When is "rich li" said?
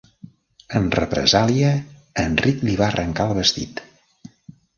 2.47-2.75